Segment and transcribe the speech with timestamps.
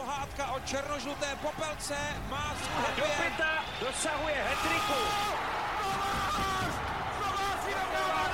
[0.00, 1.96] pohádka o černožluté popelce
[2.30, 5.00] má svůj Do pěta dosahuje hetriku.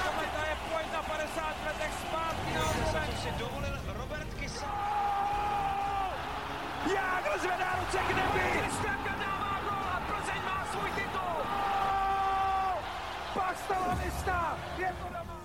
[0.07, 4.73] Kometa je pojď na 50 letech zpátky na si dovolil Robert Kysa.
[6.95, 8.61] Jágr zvedá ruce k nebi.
[8.61, 11.37] Kristianka dává gol a Plzeň má svůj titul.
[14.79, 15.41] Je to doma.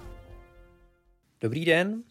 [1.41, 2.10] Dobrý den.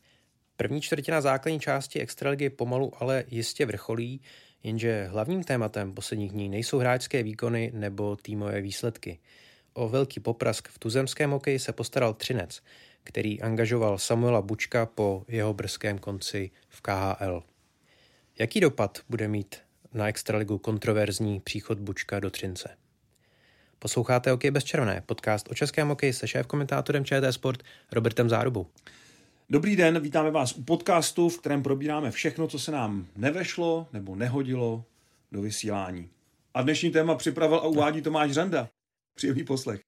[0.60, 4.20] První čtvrtina základní části Extraligy pomalu ale jistě vrcholí,
[4.62, 9.18] jenže hlavním tématem posledních dní nejsou hráčské výkony nebo týmové výsledky.
[9.72, 12.62] O velký poprask v tuzemském hokeji se postaral Třinec,
[13.04, 17.42] který angažoval Samuela Bučka po jeho brzkém konci v KHL.
[18.38, 19.56] Jaký dopad bude mít
[19.94, 22.76] na Extraligu kontroverzní příchod Bučka do Třince?
[23.78, 28.66] Posloucháte Hokej bez červené, podcast o českém hokeji se šéf-komentátorem ČT Sport Robertem Zárubou.
[29.52, 34.16] Dobrý den, vítáme vás u podcastu, v kterém probíráme všechno, co se nám nevešlo nebo
[34.16, 34.84] nehodilo
[35.32, 36.08] do vysílání.
[36.54, 38.68] A dnešní téma připravil a uvádí Tomáš Řanda.
[39.14, 39.80] Příjemný poslech.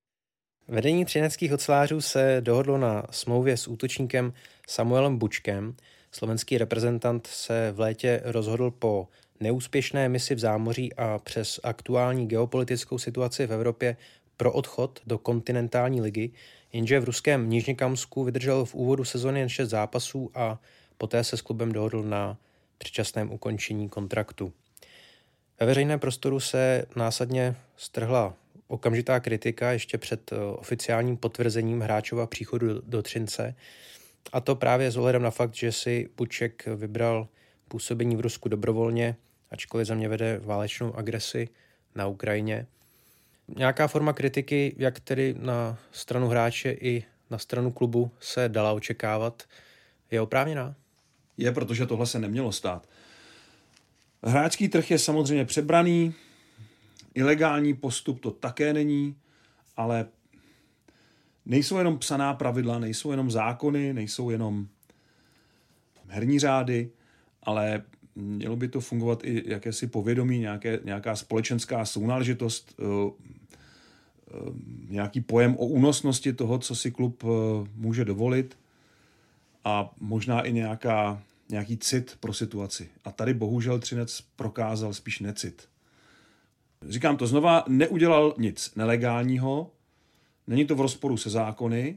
[0.68, 4.32] Vedení třineckých ocelářů se dohodlo na smlouvě s útočníkem
[4.68, 5.76] Samuelem Bučkem.
[6.12, 9.08] Slovenský reprezentant se v létě rozhodl po
[9.40, 13.96] neúspěšné misi v zámoří a přes aktuální geopolitickou situaci v Evropě
[14.36, 16.30] pro odchod do kontinentální ligy,
[16.72, 20.60] jenže v ruském Nižněkamsku vydržel v úvodu sezóny jen 6 zápasů a
[20.98, 22.36] poté se s klubem dohodl na
[22.78, 24.52] předčasném ukončení kontraktu.
[25.60, 28.34] Ve veřejném prostoru se následně strhla
[28.68, 33.54] okamžitá kritika ještě před eh, oficiálním potvrzením hráčova příchodu do, Třince,
[34.32, 37.28] a to právě s ohledem na fakt, že si Buček vybral
[37.68, 39.16] působení v Rusku dobrovolně,
[39.50, 41.48] ačkoliv země vede válečnou agresi
[41.94, 42.66] na Ukrajině.
[43.56, 49.42] Nějaká forma kritiky, jak tedy na stranu hráče i na stranu klubu se dala očekávat,
[50.10, 50.74] je oprávněná?
[51.36, 52.88] Je, protože tohle se nemělo stát.
[54.24, 56.14] Hráčský trh je samozřejmě přebraný,
[57.14, 59.16] ilegální postup to také není,
[59.76, 60.06] ale
[61.46, 64.66] nejsou jenom psaná pravidla, nejsou jenom zákony, nejsou jenom
[66.08, 66.90] herní řády,
[67.42, 67.82] ale
[68.14, 73.32] mělo by to fungovat i jakési povědomí, nějaké, nějaká společenská sounáležitost, eh,
[74.88, 77.28] nějaký pojem o únosnosti toho, co si klub eh,
[77.74, 78.58] může dovolit
[79.64, 82.88] a možná i nějaká, nějaký cit pro situaci.
[83.04, 85.68] A tady bohužel Třinec prokázal spíš necit.
[86.88, 89.70] Říkám to znova, neudělal nic nelegálního,
[90.46, 91.96] není to v rozporu se zákony,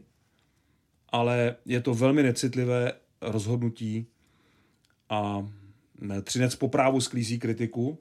[1.09, 4.07] ale je to velmi necitlivé rozhodnutí
[5.09, 5.47] a
[6.23, 7.99] Třinec po právu sklízí kritiku,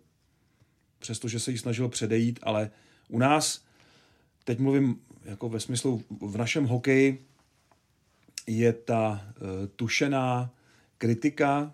[0.99, 2.71] přestože se jí snažil předejít, ale
[3.09, 3.65] u nás,
[4.45, 7.27] teď mluvím jako ve smyslu v našem hokeji,
[8.47, 10.51] je ta uh, tušená
[10.99, 11.73] kritika,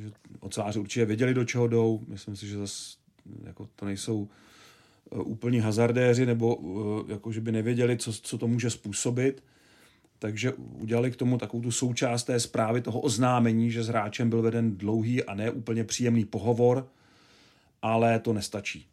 [0.00, 0.10] že
[0.40, 2.00] ocáři určitě věděli, do čeho jdou.
[2.08, 2.96] Myslím si, že zase
[3.44, 4.28] jako to nejsou
[5.10, 9.44] uh, úplní hazardéři, nebo uh, jako, že by nevěděli, co, co to může způsobit.
[10.18, 14.42] Takže udělali k tomu takovou tu součást té zprávy toho oznámení, že s hráčem byl
[14.42, 16.88] veden dlouhý a ne úplně příjemný pohovor,
[17.82, 18.91] ale to nestačí.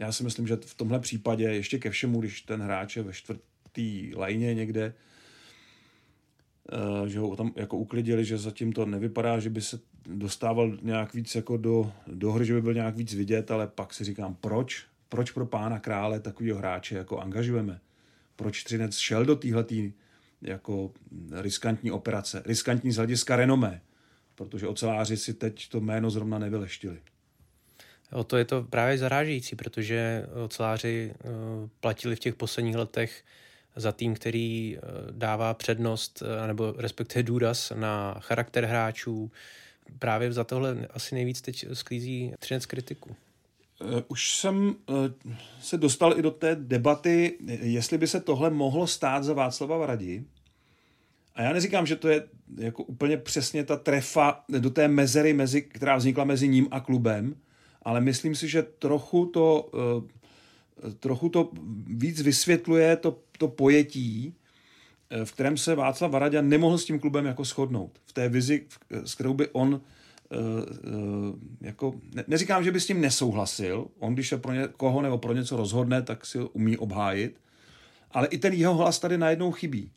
[0.00, 3.12] Já si myslím, že v tomhle případě ještě ke všemu, když ten hráč je ve
[3.12, 4.94] čtvrtý lajně někde,
[7.06, 11.34] že ho tam jako uklidili, že zatím to nevypadá, že by se dostával nějak víc
[11.34, 14.86] jako do, do hry, že by byl nějak víc vidět, ale pak si říkám, proč?
[15.08, 17.80] Proč pro pána krále takového hráče jako angažujeme?
[18.36, 19.92] Proč Třinec šel do téhletý
[20.42, 20.92] jako
[21.32, 22.42] riskantní operace?
[22.46, 23.82] Riskantní z hlediska renomé,
[24.34, 26.98] protože oceláři si teď to jméno zrovna nevyleštili.
[28.12, 31.14] O to je to právě zarážející, protože oceláři
[31.80, 33.24] platili v těch posledních letech
[33.76, 34.78] za tým, který
[35.10, 39.30] dává přednost nebo respektive důraz na charakter hráčů.
[39.98, 43.16] Právě za tohle asi nejvíc teď sklízí Třinec kritiku.
[44.08, 44.74] Už jsem
[45.60, 50.24] se dostal i do té debaty, jestli by se tohle mohlo stát za Václava Vradi.
[51.34, 52.22] A já neříkám, že to je
[52.58, 57.36] jako úplně přesně ta trefa do té mezery, mezi, která vznikla mezi ním a klubem,
[57.82, 59.70] ale myslím si, že trochu to,
[61.00, 61.50] trochu to
[61.86, 64.34] víc vysvětluje to, to pojetí,
[65.24, 67.98] v kterém se Václav Varadě nemohl s tím klubem jako shodnout.
[68.06, 69.80] V té vizi, s kterou by on
[71.60, 75.32] jako, ne, neříkám, že by s tím nesouhlasil, on když se pro někoho nebo pro
[75.32, 77.40] něco rozhodne, tak si umí obhájit,
[78.10, 79.90] ale i ten jeho hlas tady najednou chybí.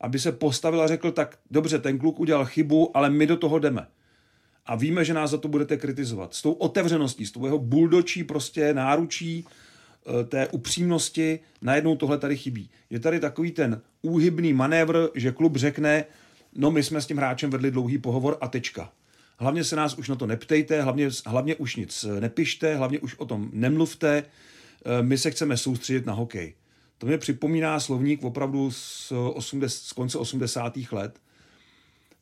[0.00, 3.58] Aby se postavil a řekl, tak dobře, ten kluk udělal chybu, ale my do toho
[3.58, 3.86] jdeme.
[4.66, 6.34] A víme, že nás za to budete kritizovat.
[6.34, 9.46] S tou otevřeností, s tou jeho buldočí prostě náručí,
[10.28, 12.70] té upřímnosti, najednou tohle tady chybí.
[12.90, 16.04] Je tady takový ten úhybný manévr, že klub řekne,
[16.54, 18.92] no my jsme s tím hráčem vedli dlouhý pohovor a tečka.
[19.38, 23.24] hlavně se nás už na to neptejte, hlavně, hlavně už nic nepište, hlavně už o
[23.24, 26.54] tom nemluvte, eh, my se chceme soustředit na hokej.
[26.98, 30.92] To mě připomíná slovník opravdu z, 80, z konce 80.
[30.92, 31.20] let.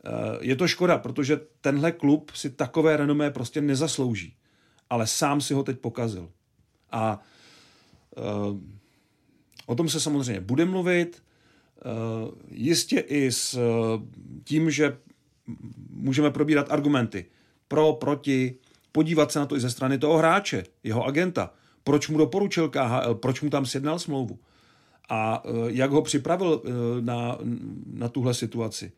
[0.05, 4.35] Eh, je to škoda, protože tenhle klub si takové renomé prostě nezaslouží.
[4.91, 6.31] Ale sám si ho teď pokazil.
[6.93, 7.21] A
[8.17, 8.61] uh,
[9.67, 11.23] o tom se samozřejmě bude mluvit.
[11.85, 13.59] Uh, jistě i s
[14.45, 14.99] tím, že
[15.91, 17.27] můžeme probírat argumenty
[17.69, 18.55] pro, proti,
[18.93, 21.53] podívat se na to i ze strany toho hráče, jeho agenta.
[21.85, 24.39] Proč mu doporučil KHL, proč mu tam sjednal smlouvu
[25.09, 27.39] a eh, jak ho připravil eh, na,
[27.93, 28.93] na tuhle situaci.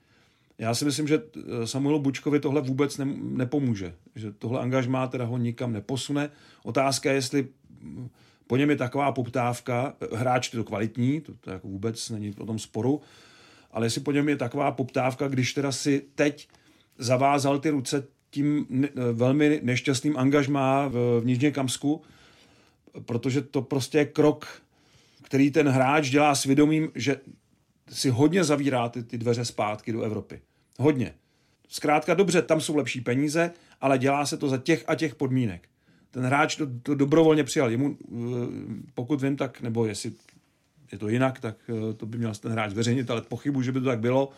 [0.61, 3.95] Já si myslím, že eh, Samuelu Bučkovi tohle vůbec ne, nepomůže.
[4.15, 6.31] Že tohle angažmá teda ho nikam neposune.
[6.62, 7.49] Otázka je, jestli
[7.83, 8.09] hm,
[8.47, 12.47] po něm je taková poptávka, hráč je to kvalitní, to, to jako vůbec není o
[12.47, 13.01] tom sporu,
[13.71, 16.49] ale jestli po něm je taková poptávka, když teda si teď
[16.99, 22.03] zavázal ty ruce tím ne, velmi nešťastným angažmá v, v Nižně Kamsku,
[23.05, 24.62] protože to prostě je krok
[25.31, 27.21] který ten hráč dělá svědomím, že
[27.89, 30.41] si hodně zavírá ty, ty dveře zpátky do Evropy.
[30.81, 31.15] Hodně.
[31.69, 35.69] Zkrátka dobře, tam jsou lepší peníze, ale dělá se to za těch a těch podmínek.
[36.11, 37.71] Ten hráč to, to dobrovolně přijal.
[37.71, 38.17] Jemu, eh,
[38.94, 40.12] pokud vím, tak, nebo jestli
[40.93, 43.81] je to jinak, tak eh, to by měl ten hráč zveřejnit, ale pochybu, že by
[43.81, 44.31] to tak bylo.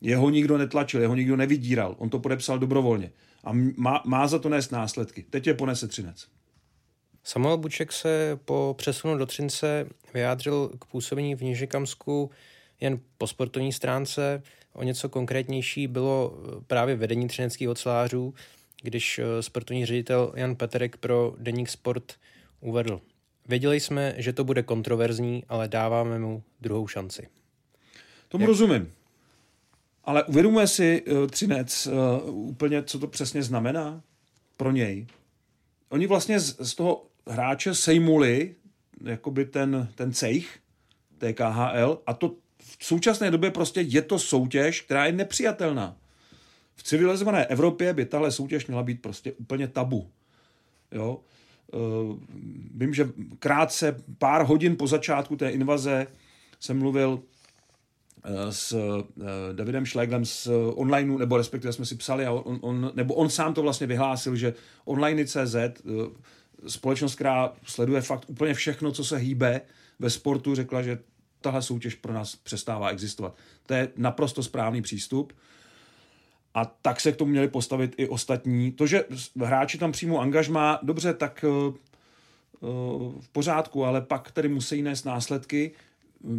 [0.00, 1.94] Jeho nikdo netlačil, jeho nikdo nevydíral.
[1.98, 3.12] On to podepsal dobrovolně.
[3.44, 5.24] A má, má za to nést následky.
[5.30, 6.26] Teď je ponese Třinec.
[7.24, 12.30] Samuel Buček se po přesunu do Třince vyjádřil k působení v Nižikamsku
[12.80, 14.42] jen po sportovní stránce.
[14.72, 18.34] O něco konkrétnější bylo právě vedení třineckých ocelářů,
[18.82, 22.12] když eh, sportovní ředitel Jan Peterek pro Deník Sport
[22.60, 23.00] uvedl.
[23.48, 27.28] Věděli jsme, že to bude kontroverzní, ale dáváme mu druhou šanci.
[28.28, 28.48] Tomu Jak...
[28.48, 28.92] rozumím.
[30.04, 34.02] Ale uvědomuje si uh, Třinec uh, úplně, co to přesně znamená
[34.56, 35.06] pro něj?
[35.88, 38.54] Oni vlastně z, z toho hráče sejmuli
[39.04, 40.58] jakoby ten, ten cejch
[41.18, 42.34] TKHL a to
[42.80, 45.96] v současné době prostě je to soutěž, která je nepřijatelná.
[46.76, 50.10] V civilizované Evropě by tahle soutěž měla být prostě úplně tabu.
[50.92, 51.20] Jo?
[51.72, 52.18] Uh,
[52.74, 56.06] vím, že krátce, pár hodin po začátku té invaze
[56.60, 57.22] jsem mluvil uh,
[58.50, 59.02] s uh,
[59.52, 63.54] Davidem Schleglem z online, nebo respektive jsme si psali, a on, on, nebo on sám
[63.54, 64.54] to vlastně vyhlásil, že
[64.84, 65.56] online.cz
[66.66, 69.60] společnost, která sleduje fakt úplně všechno, co se hýbe
[69.98, 70.98] ve sportu, řekla, že
[71.40, 73.36] tahle soutěž pro nás přestává existovat.
[73.66, 75.32] To je naprosto správný přístup.
[76.54, 78.72] A tak se k tomu měli postavit i ostatní.
[78.72, 79.04] To, že
[79.44, 81.74] hráči tam přijmou angažmá, dobře, tak uh,
[83.20, 85.72] v pořádku, ale pak tedy musí nést následky.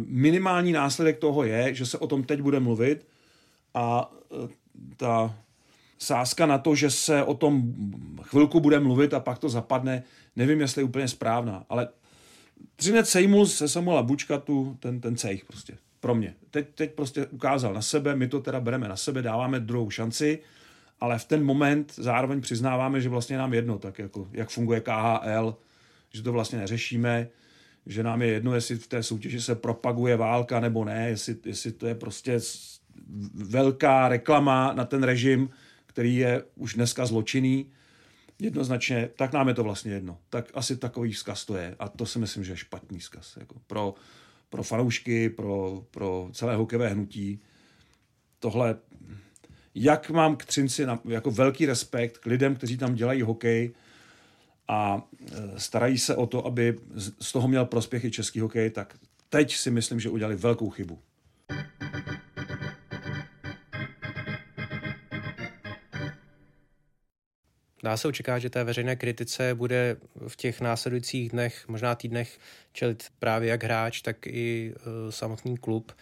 [0.06, 3.06] Minimální následek toho je, že se o tom teď bude mluvit
[3.74, 4.48] a uh,
[4.96, 5.34] ta
[5.98, 7.62] sázka na to, že se o tom
[8.22, 10.02] chvilku bude mluvit a pak to zapadne,
[10.36, 11.88] nevím, jestli je úplně správná, ale
[12.76, 16.34] Třinec sejmul se Samuela Bučka tu, ten, ten cejch prostě, pro mě.
[16.50, 20.38] Teď, teď prostě ukázal na sebe, my to teda bereme na sebe, dáváme druhou šanci,
[21.00, 25.56] ale v ten moment zároveň přiznáváme, že vlastně nám jedno, tak jako, jak funguje KHL,
[26.12, 27.28] že to vlastně neřešíme,
[27.86, 31.72] že nám je jedno, jestli v té soutěži se propaguje válka nebo ne, jestli, jestli
[31.72, 32.40] to je prostě
[33.34, 35.50] velká reklama na ten režim,
[35.86, 37.66] který je už dneska zločinný,
[38.38, 40.18] jednoznačně, tak nám je to vlastně jedno.
[40.30, 41.76] Tak asi takový vzkaz to je.
[41.78, 43.36] A to si myslím, že je špatný vzkaz.
[43.36, 43.94] Jako pro,
[44.50, 47.40] pro fanoušky, pro, pro celé hokejové hnutí.
[48.38, 48.76] Tohle,
[49.74, 53.74] jak mám k Třinci na, jako velký respekt k lidem, kteří tam dělají hokej
[54.68, 56.78] a e, starají se o to, aby
[57.18, 58.98] z toho měl prospěch i český hokej, tak
[59.28, 60.98] teď si myslím, že udělali velkou chybu.
[67.82, 69.96] Dá se očekávat, že té veřejné kritice bude
[70.28, 72.38] v těch následujících dnech, možná týdnech,
[72.72, 75.92] čelit právě jak hráč, tak i uh, samotný klub.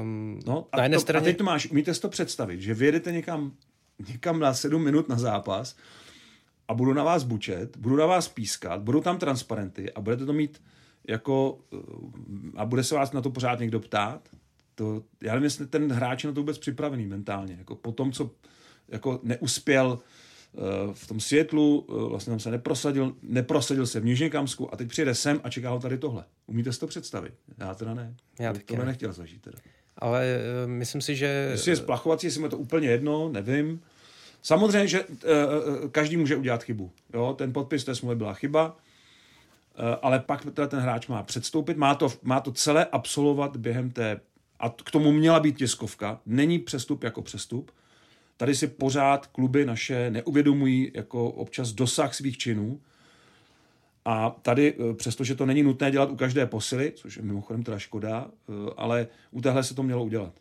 [0.00, 1.22] Um, no a, na jedné to, straně...
[1.22, 3.52] a teď to máš, umíte si to představit, že vyjedete někam,
[4.08, 5.76] někam na sedm minut na zápas
[6.68, 10.32] a budu na vás bučet, budu na vás pískat, budou tam transparenty a budete to
[10.32, 10.62] mít
[11.08, 11.76] jako, eh,
[12.56, 14.28] a bude se vás na to pořád někdo ptát,
[14.74, 18.12] to, já nevím, jestli ten hráč je na to vůbec připravený mentálně, jako po tom,
[18.12, 18.30] co
[18.88, 20.27] jako neuspěl Eh,
[20.92, 24.88] v tom světlu, eh, vlastně tam se neprosadil, neprosadil se v Nižně Kamsku a teď
[24.88, 26.24] přijede sem a čeká ho tady tohle.
[26.46, 27.34] Umíte si to představit?
[27.58, 28.14] Já teda ne.
[28.38, 28.90] Já bych tohle ne.
[28.90, 29.58] nechtěl zažít teda.
[29.96, 31.48] Ale uh, myslím si, že...
[31.50, 33.82] Jestli je splachovací, jestli mi to úplně jedno, nevím.
[34.42, 35.16] Samozřejmě, že uh,
[35.90, 36.90] každý může udělat chybu.
[37.14, 37.34] Jo?
[37.38, 38.74] Ten podpis té smlouvy byla chyba, uh,
[40.02, 44.20] ale pak teda ten hráč má předstoupit, má to, má to celé absolvovat během té...
[44.60, 46.20] A k tomu měla být tiskovka.
[46.26, 47.70] Není přestup jako přestup
[48.38, 52.80] Tady si pořád kluby naše neuvědomují jako občas dosah svých činů.
[54.04, 57.78] A tady, eh, přestože to není nutné dělat u každé posily, což je mimochodem teda
[57.78, 60.32] škoda, eh, ale u téhle se to mělo udělat.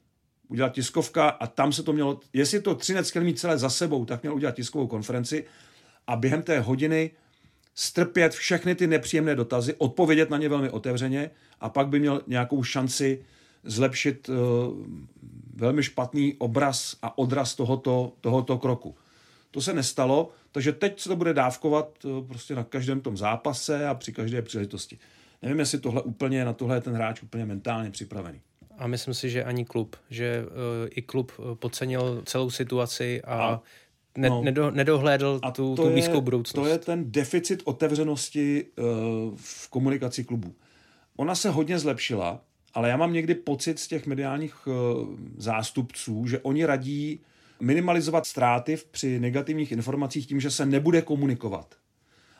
[0.47, 4.05] Udělat tiskovka a tam se to mělo, jestli to Třinec chtěl mít celé za sebou,
[4.05, 5.45] tak měl udělat tiskovou konferenci
[6.07, 7.11] a během té hodiny
[7.75, 12.63] strpět všechny ty nepříjemné dotazy, odpovědět na ně velmi otevřeně a pak by měl nějakou
[12.63, 13.25] šanci
[13.63, 14.35] zlepšit uh,
[15.57, 18.95] velmi špatný obraz a odraz tohoto, tohoto kroku.
[19.51, 23.87] To se nestalo, takže teď se to bude dávkovat uh, prostě na každém tom zápase
[23.87, 24.97] a při každé příležitosti.
[25.41, 28.41] Nevím, jestli tohle úplně, na tohle je ten hráč úplně mentálně připravený.
[28.77, 30.51] A myslím si, že ani klub, že uh,
[30.89, 33.61] i klub podcenil celou situaci a, a
[34.17, 36.63] ne, no, nedo, nedohlédl a tu, tu blízkou budoucnost.
[36.63, 38.85] To je ten deficit otevřenosti uh,
[39.35, 40.55] v komunikaci klubů.
[41.15, 42.41] Ona se hodně zlepšila,
[42.77, 44.74] ale já mám někdy pocit z těch mediálních uh,
[45.38, 47.19] zástupců, že oni radí
[47.60, 51.75] minimalizovat ztráty při negativních informacích tím, že se nebude komunikovat.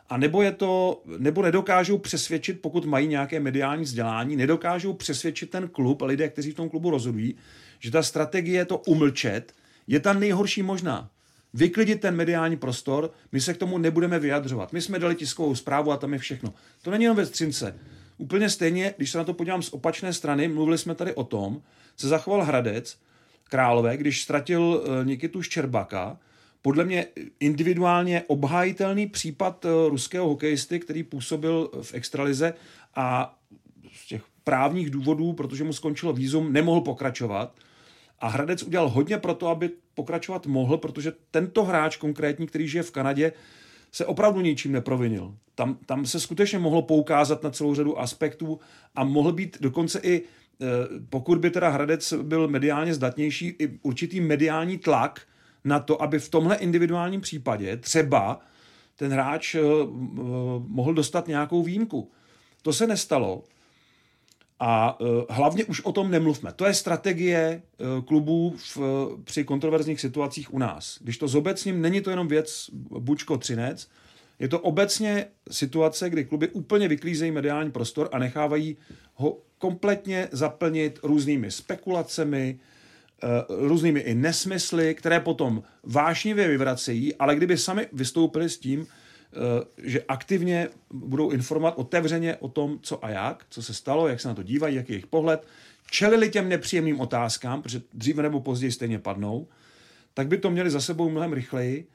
[0.08, 5.68] A nebo je to, nebo nedokážou přesvědčit, pokud mají nějaké mediální vzdělání, nedokážou přesvědčit ten
[5.68, 7.34] klub lidé, kteří v tom klubu rozhodují,
[7.78, 9.52] že ta strategie to umlčet
[9.86, 11.10] je ta nejhorší možná
[11.54, 14.72] vyklidit ten mediální prostor, my se k tomu nebudeme vyjadřovat.
[14.72, 16.54] My jsme dali tiskovou zprávu a tam je všechno.
[16.82, 17.78] To není jenom ve Střince.
[18.18, 21.62] Úplně stejně, když se na to podívám z opačné strany, mluvili jsme tady o tom,
[21.96, 22.98] se zachoval Hradec
[23.44, 26.18] Králové, když ztratil eh, Nikitu Ščerbaka,
[26.62, 27.06] podle mě
[27.40, 32.54] individuálně obhájitelný případ eh, ruského hokejisty, který působil v extralize
[32.94, 33.38] a
[33.92, 37.54] z těch právních důvodů, protože mu skončilo výzum, nemohl pokračovat.
[38.20, 42.82] A Hradec udělal hodně pro to, aby pokračovat mohl, protože tento hráč konkrétní, který žije
[42.82, 43.32] v Kanadě,
[43.92, 45.34] se opravdu ničím neprovinil.
[45.54, 48.60] Tam, tam se skutečně mohlo poukázat na celou řadu aspektů
[48.94, 50.66] a mohl být dokonce i, eh,
[51.10, 55.20] pokud by teda Hradec byl mediálně zdatnější, i určitý mediální tlak
[55.64, 58.40] na to, aby v tomhle individuálním případě třeba
[58.96, 59.60] ten hráč eh,
[60.58, 62.10] mohl dostat nějakou výjimku.
[62.62, 63.44] To se nestalo.
[64.60, 66.52] A uh, hlavně už o tom nemluvme.
[66.52, 68.84] To je strategie uh, klubů v, uh,
[69.24, 70.98] při kontroverzních situacích u nás.
[71.00, 73.88] Když to zobecním, není to jenom věc Bučko Třinec,
[74.38, 78.76] je to obecně situace, kdy kluby úplně vyklízejí mediální prostor a nechávají
[79.14, 82.58] ho kompletně zaplnit různými spekulacemi,
[83.48, 88.97] různými i nesmysly, které potom vášnivě vyvracejí, ale kdyby sami vystoupili s tím, Eh,
[89.82, 94.28] že aktivně budou informovat otevřeně o tom, co a jak, co se stalo, jak se
[94.28, 95.46] na to dívají, jaký je jejich pohled,
[95.90, 99.46] čelili těm nepříjemným otázkám, protože dříve nebo později stejně padnou,
[100.14, 101.88] tak by to měli za sebou mnohem rychleji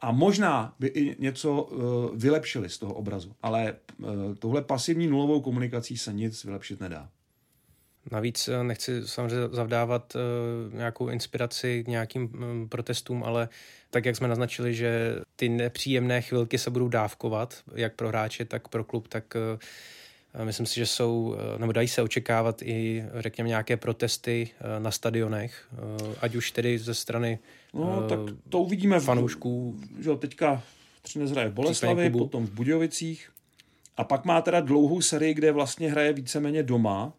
[0.00, 1.80] a možná by i něco uh,
[2.16, 3.32] vylepšili z toho obrazu.
[3.42, 7.08] Ale uh, tohle pasivní nulovou komunikací se nic vylepšit nedá.
[8.10, 13.48] Navíc eh, nechci samozřejmě zavdávat uh, nějakou inspiraci k nějakým um, protestům, ale
[13.90, 18.68] tak, jak jsme naznačili, že ty nepříjemné chvilky se budou dávkovat, jak pro hráče, tak
[18.68, 19.24] pro klub, tak
[20.34, 25.68] uh, myslím si, že jsou, nebo dají se očekávat i, řekněme, nějaké protesty na stadionech,
[26.20, 27.38] ať už tedy ze strany
[27.74, 29.74] No, tak to uvidíme fanoušků.
[29.98, 30.62] V, že teďka
[31.02, 33.30] Třinec hraje v Boleslavi, potom v Budějovicích
[33.96, 37.12] a pak má teda dlouhou sérii, kde vlastně hraje víceméně doma,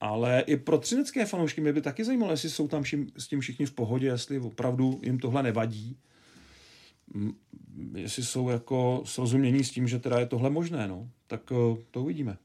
[0.00, 3.40] ale i pro třinecké fanoušky mě by taky zajímalo, jestli jsou tam všim, s tím
[3.40, 5.98] všichni v pohodě, jestli opravdu jim tohle nevadí.
[7.94, 11.10] Jestli jsou jako srozumění s tím, že teda je tohle možné, no.
[11.26, 12.36] Tak eh, to uvidíme.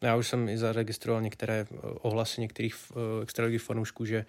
[0.00, 4.26] Já už jsem i zaregistroval některé eh, ohlasy některých eh, extraligových fanoušků, že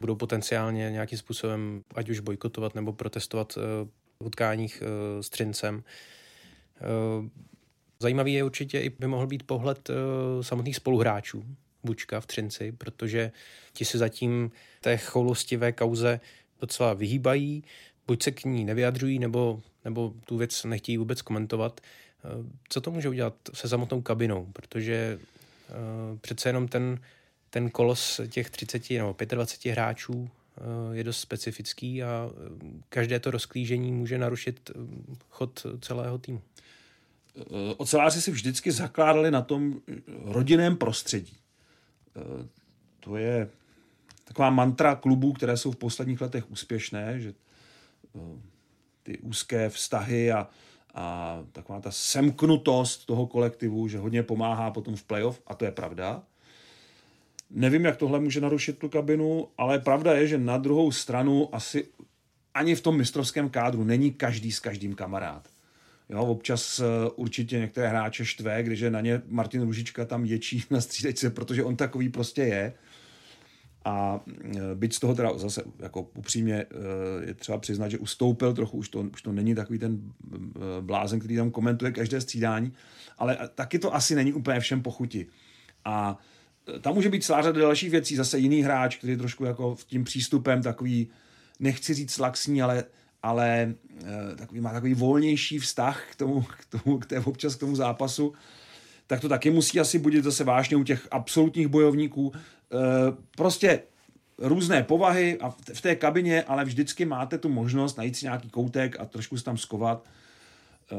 [0.00, 3.54] budou potenciálně nějakým způsobem ať už bojkotovat nebo protestovat
[4.20, 4.82] v utkáních
[5.20, 5.82] s Třincem.
[8.02, 9.96] Zajímavý je určitě i by mohl být pohled uh,
[10.42, 11.44] samotných spoluhráčů
[11.84, 13.32] Bučka v Třinci, protože
[13.72, 14.50] ti se zatím
[14.80, 16.20] té choulostivé kauze
[16.60, 17.64] docela vyhýbají,
[18.06, 21.80] buď se k ní nevyjadřují, nebo, nebo tu věc nechtějí vůbec komentovat.
[22.24, 24.46] Uh, co to může udělat se samotnou kabinou?
[24.52, 27.00] Protože uh, přece jenom ten,
[27.50, 30.30] ten kolos těch 30 nebo 25 hráčů
[30.92, 32.30] je dost specifický a
[32.88, 34.70] každé to rozklížení může narušit
[35.30, 36.42] chod celého týmu.
[37.38, 39.80] Eh, oceláři si vždycky zakládali na tom
[40.24, 41.36] rodinném prostředí.
[42.16, 42.48] Eh,
[43.00, 43.50] to je
[44.24, 47.34] taková mantra klubů, které jsou v posledních letech úspěšné, že
[48.16, 48.20] eh,
[49.02, 50.48] ty úzké vztahy a,
[50.94, 55.72] a taková ta semknutost toho kolektivu, že hodně pomáhá potom v playoff, a to je
[55.72, 56.22] pravda.
[57.50, 61.88] Nevím, jak tohle může narušit tu kabinu, ale pravda je, že na druhou stranu asi
[62.54, 65.48] ani v tom mistrovském kádru není každý s každým kamarád.
[66.10, 66.86] Jo, občas uh,
[67.16, 71.64] určitě některé hráče štve, když je na ně Martin Ružička tam ječí na střídečce, protože
[71.64, 72.72] on takový prostě je.
[73.84, 74.20] A
[74.74, 76.66] byť z toho teda zase jako upřímně
[77.26, 80.12] je třeba přiznat, že ustoupil trochu, už to, už to není takový ten
[80.80, 82.72] blázen, který tam komentuje každé střídání,
[83.18, 85.26] ale taky to asi není úplně všem pochuti.
[85.84, 86.18] A
[86.80, 89.84] tam může být celá řada dalších věcí, zase jiný hráč, který je trošku jako v
[89.84, 91.10] tím přístupem takový,
[91.60, 92.84] nechci říct laxní, ale,
[93.22, 97.60] ale eh, takový, má takový volnější vztah k tomu, k tomu, k té, občas k
[97.60, 98.32] tomu zápasu,
[99.06, 102.32] tak to taky musí asi budit zase vážně u těch absolutních bojovníků.
[102.34, 102.76] Eh,
[103.36, 103.82] prostě
[104.38, 109.00] různé povahy a v té kabině, ale vždycky máte tu možnost najít si nějaký koutek
[109.00, 110.08] a trošku se tam skovat
[110.92, 110.96] eh,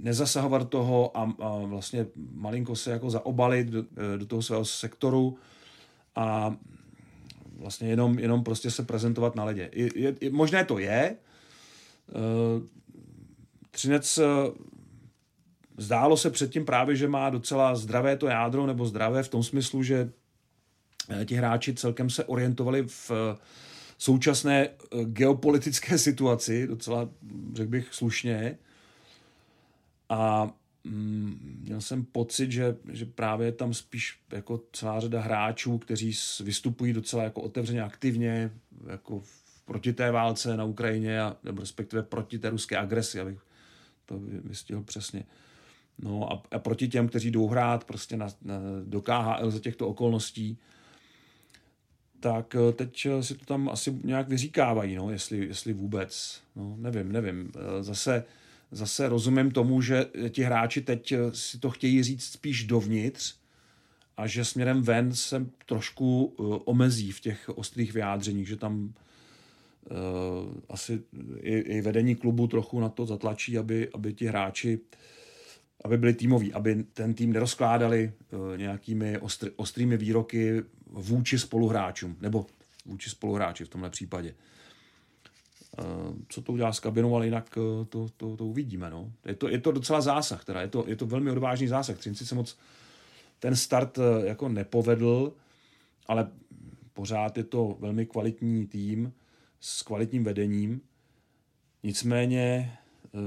[0.00, 1.34] nezasahovat toho a,
[1.64, 3.68] vlastně malinko se jako zaobalit
[4.16, 5.38] do toho svého sektoru
[6.16, 6.56] a
[7.56, 9.70] vlastně jenom, jenom prostě se prezentovat na ledě.
[9.72, 11.16] Je, je, je, možné to je.
[12.14, 12.62] Uh,
[13.70, 14.24] Třinec uh,
[15.76, 19.82] zdálo se předtím právě, že má docela zdravé to jádro, nebo zdravé v tom smyslu,
[19.82, 20.10] že
[21.10, 23.10] uh, ti hráči celkem se orientovali v
[23.98, 24.68] současné
[25.04, 27.08] geopolitické situaci, docela,
[27.54, 28.58] řekl bych, slušně.
[30.08, 30.50] A
[30.90, 36.12] mm, měl jsem pocit, že, že právě tam spíš jako celá řada hráčů, kteří
[36.44, 38.50] vystupují docela jako otevřeně aktivně,
[38.86, 39.22] jako
[39.64, 43.38] proti té válce na Ukrajině, a, nebo respektive proti té ruské agresi, abych
[44.06, 45.24] to vystihl přesně.
[45.98, 49.88] No a, a proti těm, kteří jdou hrát prostě na, na, do KHL za těchto
[49.88, 50.58] okolností,
[52.20, 56.40] tak eh, teď si to tam asi nějak vyříkávají, no, jestli, jestli vůbec.
[56.56, 57.52] No, nevím, nevím.
[57.56, 58.24] Eh, zase
[58.70, 63.34] zase rozumím tomu, že ti hráči teď si to chtějí říct spíš dovnitř
[64.16, 68.90] a že směrem ven se trošku uh, omezí v těch ostrých vyjádřeních, že tam uh,
[70.68, 71.02] asi
[71.40, 74.78] i, i vedení klubu trochu na to zatlačí, aby, aby ti hráči
[75.84, 78.12] aby byli týmoví, aby ten tým nerozkládali
[78.56, 82.46] nějakými ostr, ostrými výroky vůči spoluhráčům, nebo
[82.86, 84.28] vůči spoluhráči v tomhle případě.
[84.30, 84.65] Eh,
[86.28, 88.90] co to udělá s kabinou, ale jinak eh, to, to, to uvidíme.
[88.90, 89.12] No.
[89.24, 90.60] Je, to, je to docela zásah, teda.
[90.60, 91.98] Je, to, je to velmi odvážný zásah.
[91.98, 92.58] Třinci se moc
[93.38, 95.32] ten start eh, jako nepovedl,
[96.06, 96.30] ale
[96.92, 99.12] pořád je to velmi kvalitní tým
[99.60, 100.80] s kvalitním vedením.
[101.82, 102.72] Nicméně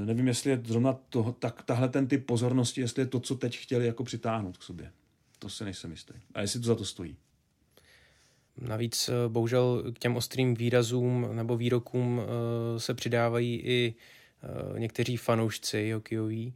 [0.06, 3.58] nevím, jestli je zrovna to, tak, tahle ten typ pozornosti, jestli je to, co teď
[3.58, 4.92] chtěli jako přitáhnout k sobě.
[5.40, 6.14] To si nejsem jistý.
[6.34, 7.18] A jestli to za to stojí.
[8.62, 13.96] Navíc eh, bohužel k těm ostrým výrazům nebo výrokům eh, se přidávají i
[14.44, 16.56] eh, někteří fanoušci hokejoví,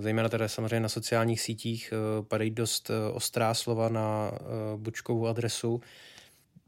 [0.00, 1.92] zejména teda samozřejmě na sociálních sítích
[2.28, 4.32] padají dost ostrá slova na
[4.76, 5.80] bučkovou adresu.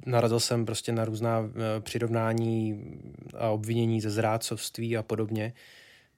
[0.06, 1.50] Narazil jsem prostě na různá
[1.80, 2.84] přirovnání
[3.38, 5.52] a obvinění ze zrádcovství a podobně.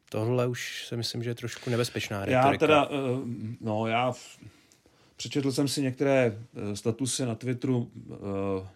[0.09, 2.53] Tohle už si myslím, že je trošku nebezpečná retorika.
[2.53, 2.89] Já teda,
[3.61, 4.13] no já
[5.23, 7.91] Přečetl jsem si některé eh, statusy na Twitteru.
[8.11, 8.69] Eh,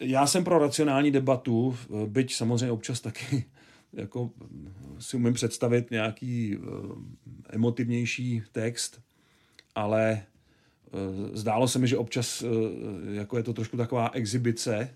[0.00, 3.44] já jsem pro racionální debatu, eh, byť samozřejmě občas taky
[3.92, 4.30] jako
[4.98, 6.58] si umím představit nějaký
[7.48, 9.00] emotivnější text,
[9.74, 10.22] ale
[11.32, 12.44] zdálo se mi, že občas
[13.12, 14.94] jako je to trošku taková exibice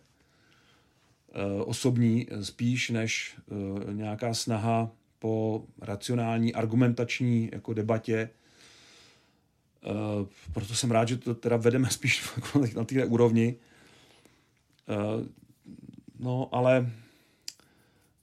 [1.65, 3.37] osobní spíš než
[3.93, 8.31] nějaká snaha po racionální argumentační jako debatě
[9.85, 12.23] Uh, proto jsem rád, že to teda vedeme spíš
[12.77, 13.57] na té úrovni.
[14.89, 15.27] Uh,
[16.19, 16.93] no, ale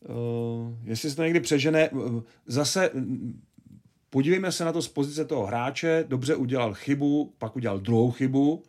[0.09, 1.89] uh, jestli se to někdy přežene,
[2.45, 2.91] zase
[4.09, 8.63] podívejme se na to z pozice toho hráče, dobře udělal chybu, pak udělal druhou chybu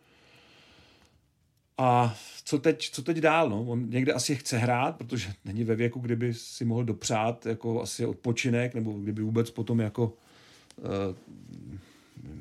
[1.77, 3.49] a co teď, co teď dál?
[3.49, 3.63] No?
[3.63, 8.05] On někde asi chce hrát, protože není ve věku, kdyby si mohl dopřát jako asi
[8.05, 10.13] odpočinek, nebo kdyby vůbec potom jako
[10.77, 11.15] uh,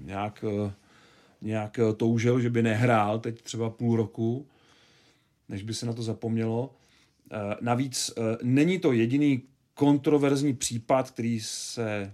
[0.05, 0.73] nějak, eh,
[1.43, 4.47] nějak eh, toužil, že by nehrál teď třeba půl roku,
[5.49, 6.75] než by se na to zapomnělo.
[7.33, 8.11] Eh, navíc
[8.43, 9.43] není to jediný
[9.75, 12.13] kontroverzní případ, který se,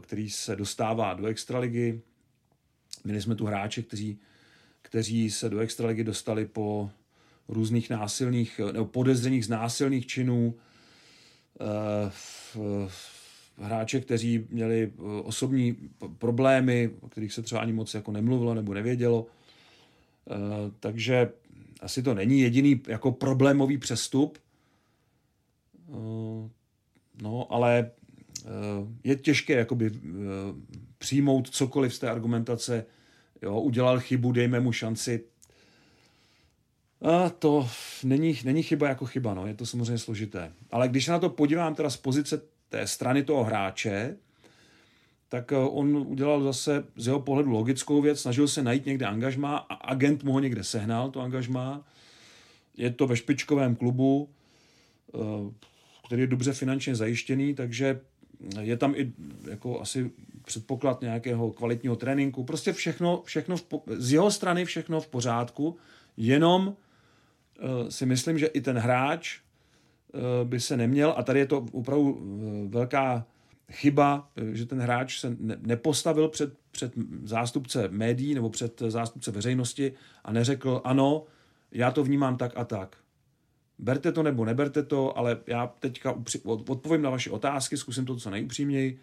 [0.00, 2.00] který se dostává do extraligy.
[3.04, 4.18] Měli jsme tu hráče, kteří,
[4.82, 6.90] kteří se do extraligy dostali po
[7.48, 10.54] různých násilných nebo podezřeních z násilných činů
[12.08, 12.56] v,
[13.58, 15.76] hráče, kteří měli eh, osobní
[16.18, 19.26] problémy, o kterých se třeba ani moc jako nemluvilo nebo nevědělo.
[20.30, 20.34] Eh,
[20.80, 21.32] takže
[21.80, 24.38] asi to není jediný jako problémový přestup.
[25.88, 26.48] Eh,
[27.22, 27.90] no, ale
[29.04, 29.90] je těžké jakoby
[30.98, 32.86] přijmout cokoliv z té argumentace.
[33.42, 35.24] Jo, udělal chybu, dejme mu šanci.
[37.02, 37.68] A to
[38.04, 40.52] není, není chyba jako chyba, no, je to samozřejmě složité.
[40.70, 44.16] Ale když se na to podívám teda z pozice té strany toho hráče,
[45.28, 49.56] tak eh, on udělal zase z jeho pohledu logickou věc, snažil se najít někde angažma
[49.56, 51.84] a agent mu ho někde sehnal, to angažma.
[52.76, 54.28] Je to ve špičkovém klubu,
[55.14, 55.18] eh,
[56.06, 58.00] který je dobře finančně zajištěný, takže
[58.60, 59.12] je tam i
[59.50, 60.10] jako asi
[60.44, 62.44] předpoklad nějakého kvalitního tréninku.
[62.44, 63.64] Prostě všechno, všechno v,
[63.96, 65.76] z jeho strany všechno v pořádku,
[66.16, 69.38] jenom uh, si myslím, že i ten hráč
[70.44, 73.26] by se neměl, a tady je to opravdu uh, velká
[73.72, 76.92] chyba, že ten hráč se ne, nepostavil před, před
[77.22, 79.92] zástupce médií nebo před zástupce veřejnosti
[80.24, 81.24] a neřekl, ano,
[81.72, 82.96] já to vnímám tak a tak.
[83.78, 86.14] Berte to nebo neberte to, ale já teďka
[86.44, 88.98] odpovím na vaše otázky, zkusím to co nejupřímněji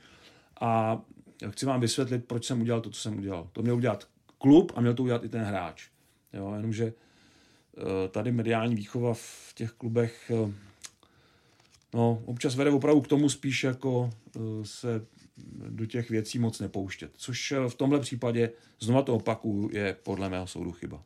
[0.61, 1.01] a
[1.49, 3.49] chci vám vysvětlit, proč jsem udělal to, co jsem udělal.
[3.53, 5.89] To měl udělat klub a měl to udělat i ten hráč.
[6.33, 10.53] Jo, jenomže eh, tady mediální výchova v těch klubech eh,
[11.93, 15.06] no, občas vede opravdu k tomu spíš jako eh, se
[15.69, 17.12] do těch věcí moc nepouštět.
[17.17, 21.03] Což v tomhle případě, znova to opakuju, je podle mého soudu chyba.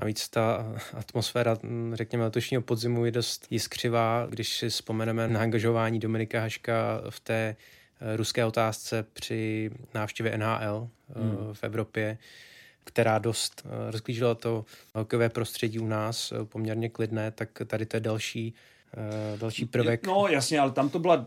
[0.00, 1.56] Navíc ta atmosféra,
[1.92, 7.56] řekněme, letošního podzimu je dost jiskřivá, když si vzpomeneme na angažování Dominika Haška v té
[8.00, 11.54] eh, ruské otázce při návštěvě NHL eh, hmm.
[11.54, 12.18] v Evropě,
[12.84, 18.00] která dost eh, rozklížila to hokejové prostředí u nás, poměrně klidné, tak tady to je
[18.00, 18.54] další,
[19.36, 20.06] další prvek.
[20.06, 21.26] No jasně, ale tam to byla,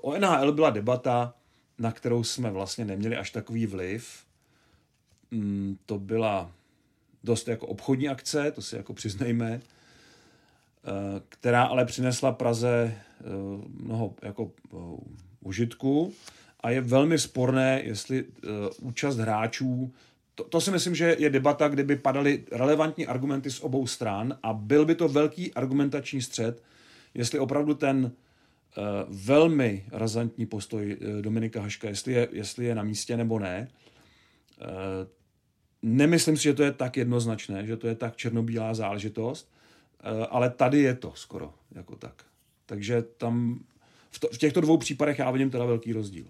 [0.00, 1.34] o NHL byla debata,
[1.78, 4.24] na kterou jsme vlastně neměli až takový vliv.
[5.30, 6.50] Mm, to byla
[7.24, 10.90] dost jako obchodní akce, to si jako přiznejme, eh,
[11.28, 13.24] která ale přinesla Praze eh,
[13.68, 14.76] mnoho jako eh,
[15.40, 16.12] užitku
[16.60, 18.24] a je velmi sporné, jestli
[18.80, 19.92] účast hráčů
[20.36, 24.38] to, to si myslím, že je debata, kde by padaly relevantní argumenty z obou stran
[24.42, 26.62] a byl by to velký argumentační střed,
[27.16, 32.82] jestli opravdu ten uh, velmi razantní postoj uh, Dominika Haška, jestli je, jestli je na
[32.82, 33.68] místě nebo ne.
[34.60, 35.16] Uh,
[35.82, 39.52] Nemyslím si, že to je tak jednoznačné, že to je tak černobílá záležitost,
[40.00, 42.24] eh, ale tady je to skoro jako tak.
[42.66, 43.64] Takže tam
[44.10, 46.26] v, to, v těchto dvou případech já vidím teda velký rozdíl.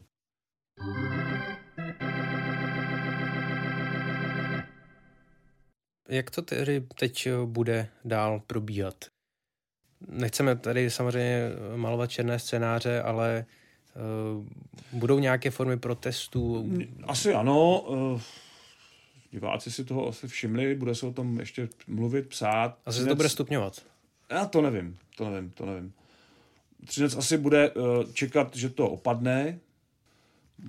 [6.09, 9.16] Jak to tedy teď bude dál probíhat?
[10.09, 13.47] Nechceme tady samozřejmě malovat černé scénáře, ale
[14.37, 14.47] uh,
[14.93, 16.73] budou nějaké formy protestů?
[17.07, 17.81] Asi ano.
[17.81, 18.21] Uh
[19.37, 22.79] diváci si toho asi všimli, bude se o tom ještě mluvit, psát.
[22.87, 23.83] Asi se to bude stupňovat.
[24.31, 25.93] Já to nevím, to nevím, to nevím.
[26.87, 29.59] Třinec asi bude uh, čekat, že to opadne,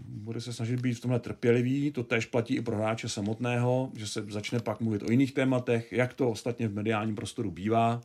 [0.08, 4.08] bude se snažit být v tomhle trpělivý, to tež platí i pro hráče samotného, že
[4.08, 8.02] se začne pak mluvit o jiných tématech, jak to ostatně v mediálním prostoru bývá.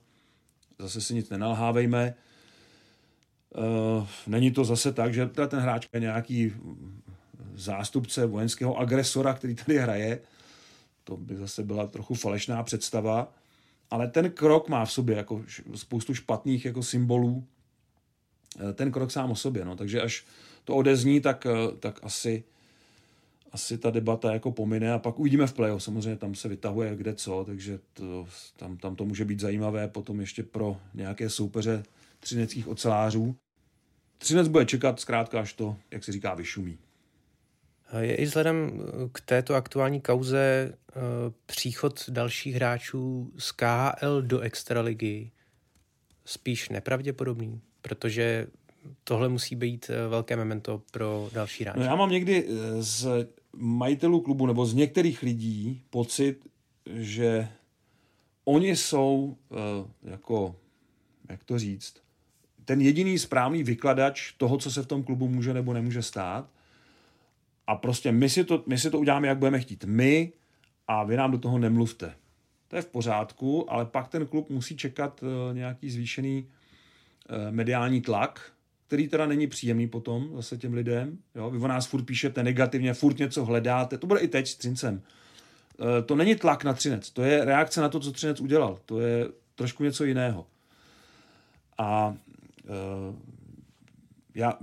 [0.83, 2.15] Zase si nic nenalhávejme.
[3.51, 6.53] Uh, není to zase tak, že ten hráč je nějaký
[7.55, 10.21] zástupce vojenského agresora, který tady hraje,
[11.05, 13.33] to by zase byla trochu falešná představa,
[13.91, 15.43] ale ten krok má v sobě jako
[15.75, 17.47] spoustu špatných jako symbolů,
[18.61, 20.25] eh, ten krok sám o sobě, no, takže až
[20.65, 22.45] to odezní, tak, eh, tak asi,
[23.53, 27.15] asi ta debata jako pomine a pak uvidíme v playoff, samozřejmě tam se vytahuje kde
[27.15, 31.83] co, takže to, tam, tam to může být zajímavé potom ještě pro nějaké soupeře
[32.21, 33.37] třineckých ocelářů.
[34.19, 36.79] Třinec bude čekat zkrátka, až to, jak se říká, vyšumí.
[38.01, 41.01] Je i vzhledem eh, k této aktuální kauze eh,
[41.47, 45.31] příchod dalších hráčů z KHL do extraligy
[46.25, 48.47] spíš nepravděpodobný, protože
[49.05, 51.79] tohle musí být eh, velké memento pro další hráče.
[51.79, 56.47] No já mám někdy z majitelů klubu nebo z některých lidí pocit,
[56.95, 57.49] že
[58.45, 59.37] oni jsou
[60.03, 60.57] jako,
[61.29, 61.95] jak to říct,
[62.65, 66.51] ten jediný správný vykladač toho, co se v tom klubu může nebo nemůže stát–
[67.67, 69.85] a prostě my si, to, my si to uděláme, jak budeme chtít.
[69.85, 70.33] My
[70.89, 72.15] a vy nám do toho nemluvte.
[72.69, 78.01] To je v pořádku, ale pak ten klub musí čekat uh, nějaký zvýšený uh, mediální
[78.01, 78.52] tlak,
[78.93, 81.19] který teda není příjemný potom zase těm lidem.
[81.35, 81.51] Jo?
[81.51, 83.99] Vy o nás furt píšete negativně, furt něco hledáte.
[83.99, 84.95] To bude i teď s Třincem.
[84.95, 88.79] Uh, to není tlak na Třinec, to je reakce na to, co Třinec udělal.
[88.87, 90.47] To je trošku něco jiného.
[91.79, 93.17] A uh,
[94.35, 94.59] já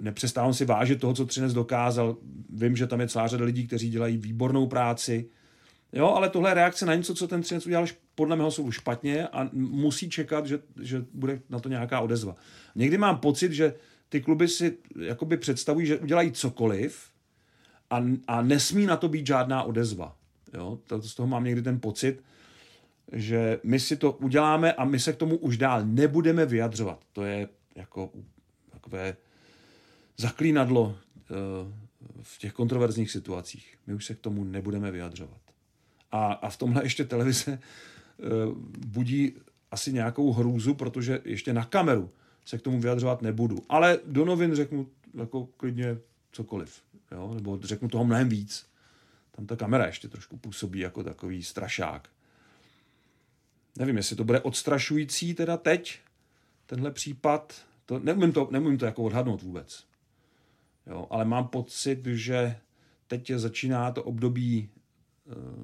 [0.00, 2.16] nepřestávám si vážit toho, co Třinec dokázal.
[2.50, 5.28] Vím, že tam je celá řada lidí, kteří dělají výbornou práci.
[5.94, 9.48] Jo, ale tohle reakce na něco, co ten Třinec udělal podle mého soudu špatně a
[9.52, 12.36] musí čekat, že, že bude na to nějaká odezva.
[12.74, 13.74] Někdy mám pocit, že
[14.08, 17.10] ty kluby si jakoby představují, že udělají cokoliv
[17.90, 20.16] a, a nesmí na to být žádná odezva.
[20.54, 22.22] Jo, to, z toho mám někdy ten pocit,
[23.12, 27.00] že my si to uděláme a my se k tomu už dál nebudeme vyjadřovat.
[27.12, 28.10] To je jako
[28.70, 29.16] takové
[30.16, 30.96] zaklínadlo uh,
[32.22, 33.76] v těch kontroverzních situacích.
[33.86, 35.43] My už se k tomu nebudeme vyjadřovat.
[36.14, 37.58] A, a v tomhle ještě televize e,
[38.86, 39.32] budí
[39.70, 42.10] asi nějakou hrůzu, protože ještě na kameru
[42.44, 43.58] se k tomu vyjadřovat nebudu.
[43.68, 45.98] Ale do novin řeknu jako klidně
[46.32, 46.82] cokoliv.
[47.12, 47.34] Jo?
[47.34, 48.66] Nebo řeknu toho mnohem víc.
[49.30, 52.08] Tam ta kamera ještě trošku působí jako takový strašák.
[53.78, 56.00] Nevím, jestli to bude odstrašující teda teď,
[56.66, 57.62] tenhle případ.
[57.86, 59.84] To, neumím, to, neumím to jako odhadnout vůbec.
[60.86, 62.56] Jo, ale mám pocit, že
[63.06, 64.68] teď začíná to období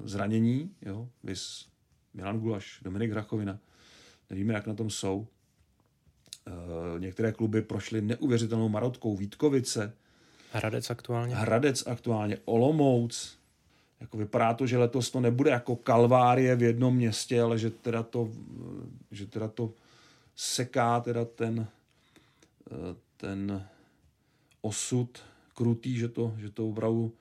[0.11, 1.65] zranění, jo, vys
[2.13, 3.59] Milan Gulaš, Dominik Hrachovina,
[4.29, 5.27] nevíme, jak na tom jsou.
[6.47, 9.93] E, některé kluby prošly neuvěřitelnou marotkou Vítkovice.
[10.51, 11.35] Hradec aktuálně.
[11.35, 13.37] Hradec aktuálně, Olomouc.
[13.99, 18.03] Jako vypadá to, že letos to nebude jako kalvárie v jednom městě, ale že teda
[18.03, 18.31] to,
[19.11, 19.73] že teda to
[20.35, 21.67] seká teda ten,
[22.71, 22.75] e,
[23.17, 23.67] ten
[24.61, 25.19] osud
[25.53, 27.13] krutý, že to, že to opravdu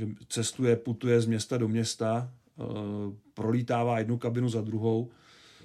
[0.00, 2.62] že cestuje, putuje z města do města, e,
[3.34, 5.10] prolítává jednu kabinu za druhou.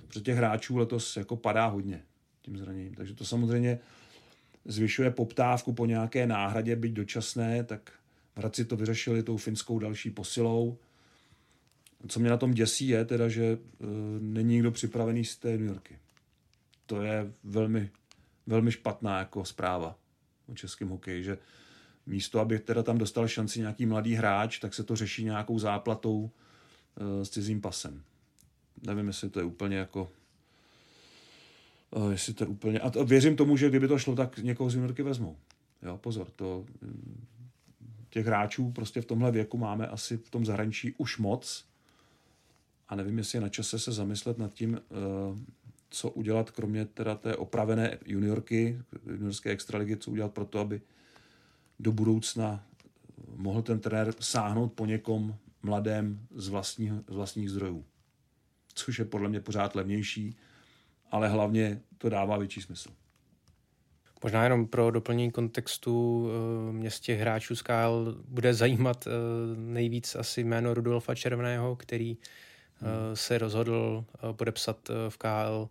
[0.07, 2.03] Protože těch hráčů letos jako padá hodně
[2.41, 2.93] tím zraněním.
[2.93, 3.79] Takže to samozřejmě
[4.65, 7.91] zvyšuje poptávku po nějaké náhradě, byť dočasné, tak
[8.35, 10.77] v Hradci to vyřešili tou finskou další posilou.
[12.07, 13.57] Co mě na tom děsí je teda, že e,
[14.19, 15.99] není nikdo připravený z té New Yorky.
[16.85, 17.89] To je velmi,
[18.47, 19.99] velmi špatná jako zpráva
[20.47, 21.37] o českém hokeji, že
[22.05, 26.31] místo, aby teda tam dostal šanci nějaký mladý hráč, tak se to řeší nějakou záplatou
[27.21, 28.03] e, s cizím pasem.
[28.87, 30.11] Nevím, jestli to je úplně jako
[31.95, 32.79] e, jestli to je úplně...
[32.79, 35.37] A to, věřím tomu, že kdyby to šlo, tak někoho z juniorky vezmou.
[35.81, 36.65] Jo, pozor, to
[38.09, 41.65] těch hráčů prostě v tomhle věku máme asi v tom zahraničí už moc.
[42.87, 44.81] A nevím, jestli je na čase se zamyslet nad tím,
[45.89, 50.81] co udělat, kromě teda té opravené juniorky, juniorské extraligy, co udělat pro to, aby
[51.79, 52.67] do budoucna
[53.35, 57.85] mohl ten trenér sáhnout po někom mladém z, vlastních, z vlastních zdrojů.
[58.73, 60.37] Což je podle mě pořád levnější,
[61.11, 62.89] ale hlavně to dává větší smysl.
[64.23, 69.11] Možná jenom pro doplnění kontextu eh, mě z těch hráčů z KL bude zajímat eh,
[69.55, 72.17] nejvíc asi jméno Rudolfa Červeného, který
[72.75, 72.89] hmm.
[73.13, 75.69] se rozhodl podepsat v KL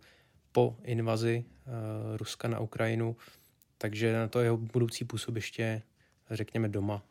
[0.51, 1.45] po invazi
[2.17, 3.15] Ruska na Ukrajinu,
[3.77, 5.81] takže na to jeho budoucí působiště,
[6.31, 7.01] řekněme doma,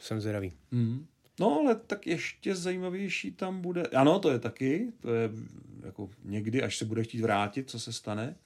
[0.00, 0.52] jsem zvědavý.
[0.72, 1.06] Hmm.
[1.40, 3.82] No, ale tak ještě zajímavější tam bude.
[3.82, 5.30] Ano, to je taky, to je
[5.84, 8.36] jako někdy, až se bude chtít vrátit, co se stane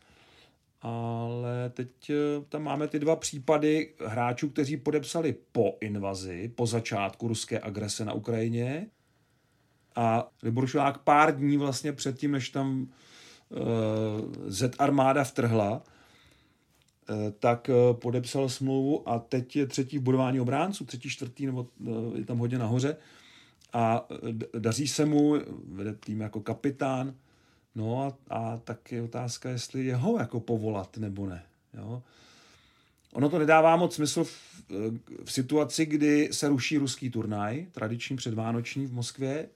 [0.83, 2.15] ale teď eh,
[2.49, 8.13] tam máme ty dva případy hráčů, kteří podepsali po invazi, po začátku ruské agrese na
[8.13, 8.87] Ukrajině.
[9.97, 12.89] A Libor Šulák pár dní vlastně předtím, než tam
[13.49, 13.59] uh,
[14.47, 15.83] Z armáda vtrhla,
[17.39, 22.17] tak uh, podepsal smlouvu a teď je třetí v budování obránců, třetí, čtvrtý, nebo uh,
[22.19, 22.97] je tam hodně nahoře.
[23.73, 24.09] A
[24.59, 25.35] daří se mu,
[25.69, 27.15] vede tým jako kapitán,
[27.79, 31.45] No a, a tak je otázka, jestli jeho jako povolat nebo ne.
[31.75, 32.03] Jo?
[33.13, 34.63] Ono to nedává moc smysl v,
[35.25, 39.49] v situaci, kdy se ruší ruský turnaj, tradiční předvánoční v Moskvě,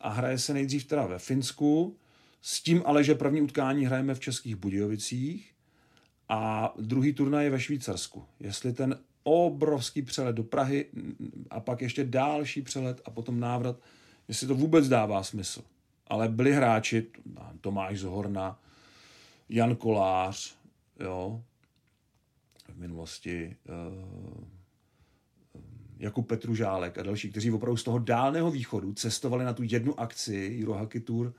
[0.00, 1.96] a hraje se nejdřív teda ve Finsku,
[2.42, 5.52] s tím ale, že první utkání hrajeme v Českých Budějovicích
[6.28, 8.24] a druhý turnaj je ve Švýcarsku.
[8.40, 10.86] Jestli ten obrovský přelet do Prahy
[11.50, 13.76] a pak ještě další přelet a potom návrat,
[14.28, 15.62] jestli to vůbec dává smysl
[16.06, 17.06] ale byli hráči,
[17.60, 18.60] Tomáš Zohorna,
[19.48, 20.56] Jan Kolář,
[21.00, 21.42] jo,
[22.68, 24.44] v minulosti, uh,
[25.98, 30.58] Jakub Petružálek a další, kteří opravdu z toho dálného východu cestovali na tu jednu akci
[30.62, 31.32] Eurohockey Tour uh,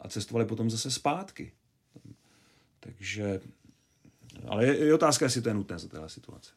[0.00, 1.52] a cestovali potom zase zpátky.
[2.82, 3.40] Takže,
[4.48, 6.52] ale je, je otázka, jestli to je nutné za téhle situace.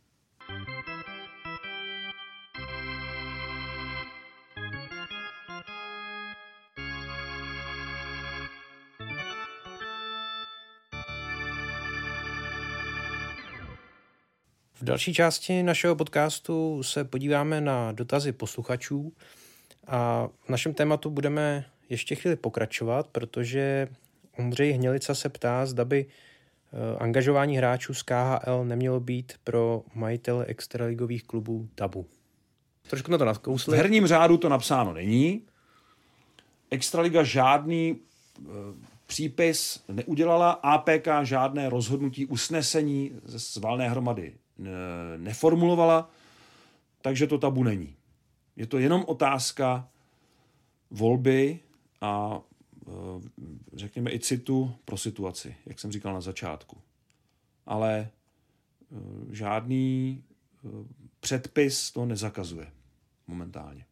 [14.73, 19.13] V další části našeho podcastu se podíváme na dotazy posluchačů
[19.87, 23.87] a v našem tématu budeme ještě chvíli pokračovat, protože
[24.39, 30.45] Ondřej Hnělica se ptá, zda by eh, angažování hráčů z KHL nemělo být pro majitele
[30.45, 32.05] extraligových klubů tabu.
[32.89, 33.73] Trošku na to nakousli.
[33.73, 35.41] V herním řádu to napsáno není.
[36.69, 37.97] Extraliga žádný
[38.39, 38.49] eh,
[39.07, 44.33] přípis neudělala, APK žádné rozhodnutí, usnesení ze valné hromady
[45.17, 46.09] neformulovala,
[47.01, 47.95] takže to tabu není.
[48.55, 49.87] Je to jenom otázka
[50.91, 51.59] volby
[52.01, 52.41] a
[53.73, 56.77] řekněme i citu pro situaci, jak jsem říkal na začátku.
[57.65, 58.09] Ale e,
[59.35, 60.23] žádný
[60.65, 60.69] e,
[61.19, 62.71] předpis to nezakazuje
[63.27, 63.85] momentálně.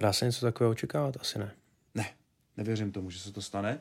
[0.00, 1.16] Dá se něco takového očekávat?
[1.20, 1.54] Asi ne.
[1.94, 2.10] Ne,
[2.56, 3.80] nevěřím tomu, že se to stane.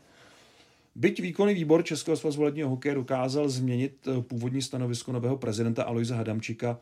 [0.95, 6.15] Byť výkonný výbor Českého svazu letního hokeje dokázal změnit eh, původní stanovisko nového prezidenta Aloise
[6.15, 6.79] Hadamčíka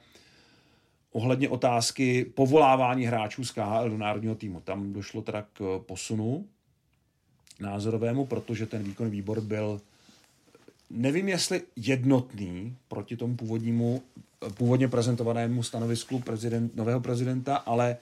[1.14, 4.62] ohledně otázky povolávání hráčů z KHL do národního týmu.
[4.62, 6.46] Tam došlo teda k posunu
[7.60, 9.82] názorovému, protože ten výkonný výbor byl
[10.90, 14.02] nevím, jestli jednotný proti tomu původnímu,
[14.54, 17.98] původně prezentovanému stanovisku prezident, nového prezidenta, ale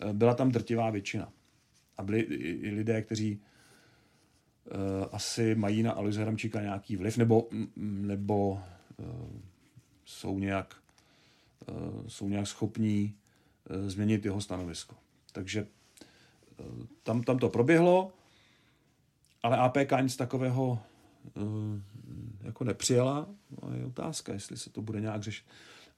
[0.00, 1.28] eh, byla tam drtivá většina.
[1.98, 8.50] A byli i lidé, kteří uh, asi mají na Aloise Hramčíka nějaký vliv, nebo, nebo
[8.50, 9.06] uh,
[10.04, 10.76] jsou nějak
[12.08, 13.14] jsou nějak schopní
[13.70, 14.94] uh, změnit jeho stanovisko.
[15.32, 15.66] Takže
[16.60, 18.12] uh, tam, tam to proběhlo,
[19.42, 20.78] ale APK nic takového
[22.42, 23.26] jako nepřijela.
[23.62, 25.44] No je otázka, jestli se to bude nějak řešit.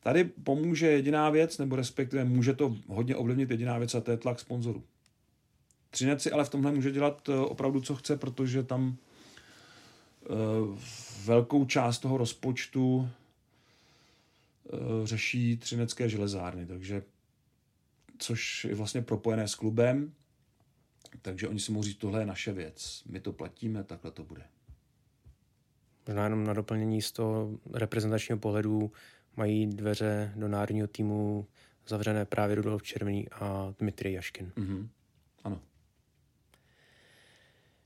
[0.01, 4.17] Tady pomůže jediná věc, nebo respektive může to hodně ovlivnit jediná věc a to je
[4.17, 4.83] tlak sponzorů.
[5.91, 8.97] Třinec si ale v tomhle může dělat eh, opravdu, co chce, protože tam
[11.25, 13.09] velkou část toho rozpočtu
[15.05, 17.03] řeší třinecké železárny, takže
[18.19, 20.13] což je vlastně propojené s klubem,
[21.23, 24.43] takže oni si mohou říct, tohle je naše věc, my to platíme, takhle to bude.
[26.07, 28.93] Možná jenom na doplnění z toho reprezentačního pohledu
[29.37, 31.47] mají dveře do národního týmu
[31.89, 34.53] zavřené právě Rudolf Červený a Dmitrij Jaškin.
[34.57, 34.89] Mm-hmm.
[35.45, 35.63] Ano.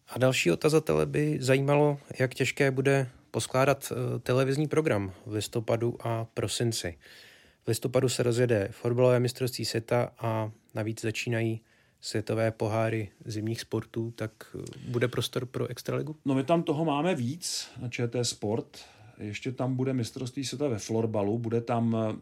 [0.09, 6.25] A další otazatele by zajímalo, jak těžké bude poskládat eh, televizní program v listopadu a
[6.25, 6.99] prosinci.
[7.65, 11.61] V listopadu se rozjede fotbalové mistrovství světa a navíc začínají
[12.01, 16.17] světové poháry zimních sportů, tak eh, bude prostor pro extraligu?
[16.25, 18.79] No my tam toho máme víc na ČT Sport.
[19.19, 22.17] Ještě tam bude mistrovství světa ve florbalu, bude tam uh,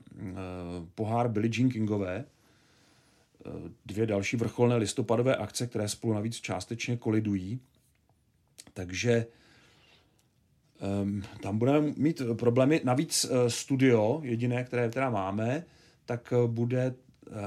[0.94, 2.24] pohár Billie Jean Kingové,
[3.86, 7.60] dvě další vrcholné listopadové akce, které spolu navíc částečně kolidují.
[8.74, 9.26] Takže
[11.40, 12.80] tam budeme mít problémy.
[12.84, 15.64] Navíc uh, studio, jediné, které teda máme,
[16.06, 16.94] tak bude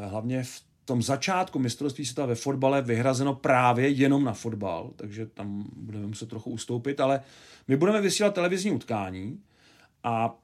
[0.10, 5.66] hlavně v tom začátku mistrovství světa ve fotbale vyhrazeno právě jenom na fotbal, takže tam
[5.76, 7.22] budeme muset trochu ustoupit, ale
[7.68, 9.40] my budeme vysílat televizní utkání
[10.04, 10.40] a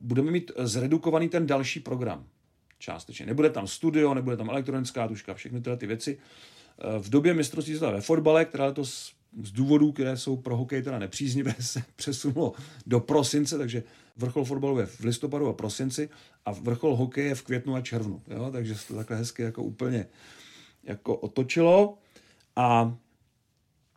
[0.00, 2.24] budeme mít zredukovaný ten další program
[2.78, 3.26] částečně.
[3.26, 6.18] Nebude tam studio, nebude tam elektronická tuška, všechny tyhle ty věci.
[6.98, 9.12] V době mistrovství světa ve fotbale, která letos
[9.42, 12.52] z důvodů, které jsou pro hokej teda nepříznivé, se přesunulo
[12.86, 13.82] do prosince, takže
[14.16, 16.08] vrchol fotbalu je v listopadu a prosinci
[16.46, 18.22] a vrchol hokeje je v květnu a červnu.
[18.28, 18.50] Jo?
[18.52, 20.06] Takže se to takhle hezky jako úplně
[20.82, 21.98] jako otočilo
[22.56, 22.96] a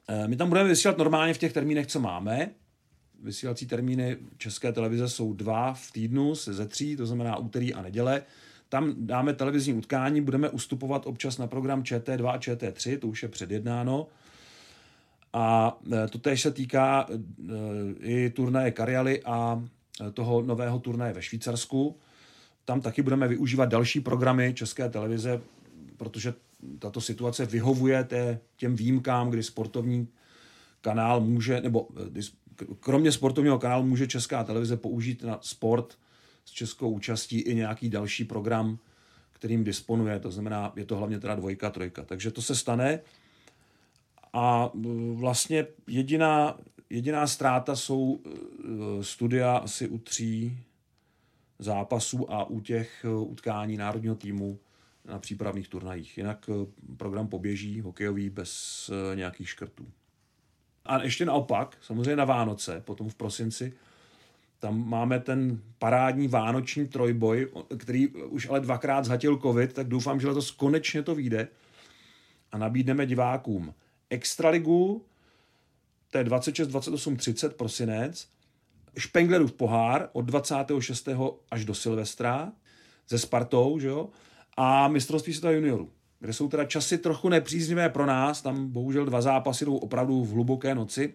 [0.08, 2.50] e, my tam budeme vysílat normálně v těch termínech, co máme.
[3.24, 8.24] Vysílací termíny České televize jsou dva v týdnu ze tří, to znamená úterý a neděle.
[8.70, 13.30] Tam dáme televizní utkání, budeme ustupovat občas na program ČT2 a ČT3, to už je
[13.30, 14.08] předjednáno.
[15.34, 17.16] A e, to též se týká e,
[18.00, 19.64] i turnaje Karialy a
[20.08, 21.98] e, toho nového turnaje ve Švýcarsku.
[22.66, 25.42] Tam taky budeme využívat další programy České televize,
[25.98, 26.34] protože
[26.80, 30.08] tato situace vyhovuje té, těm výjimkám, kdy sportovní
[30.82, 31.88] kanál může, nebo
[32.80, 35.98] kromě sportovního kanálu může Česká televize použít na sport
[36.46, 38.80] s českou účastí i nějaký další program,
[39.32, 40.20] kterým disponuje.
[40.20, 42.04] To znamená, je to hlavně teda dvojka, trojka.
[42.04, 43.00] Takže to se stane.
[44.34, 44.80] A e,
[45.14, 46.58] vlastně jediná,
[46.90, 50.58] jediná ztráta jsou e, studia asi u tří
[51.60, 54.60] zápasů a u těch e, utkání národního týmu
[55.06, 56.18] na přípravných turnajích.
[56.18, 56.50] Jinak
[56.98, 59.88] program poběží hokejový bez nějakých škrtů.
[60.86, 63.74] A ještě naopak, samozřejmě na Vánoce, potom v prosinci,
[64.60, 70.28] tam máme ten parádní vánoční trojboj, který už ale dvakrát zhatil covid, tak doufám, že
[70.28, 71.48] letos konečně to vyjde
[72.52, 73.74] a nabídneme divákům
[74.12, 75.06] Extraligu,
[76.12, 78.28] to je 26, 28, 30 prosinec,
[78.98, 81.10] Špenglerův pohár od 26.
[81.52, 82.52] až do Silvestra
[83.08, 84.10] se Spartou, že jo?
[84.58, 89.22] a mistrovství světa juniorů, kde jsou teda časy trochu nepříznivé pro nás, tam bohužel dva
[89.22, 91.14] zápasy jdou opravdu v hluboké noci,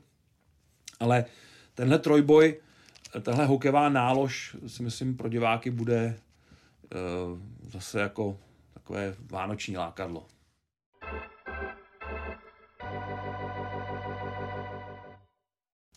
[1.01, 1.25] ale
[1.75, 2.61] tenhle trojboj,
[3.23, 6.19] tahle hokejová nálož si myslím pro diváky bude
[6.95, 7.39] uh,
[7.71, 8.39] zase jako
[8.75, 10.27] takové vánoční lákadlo.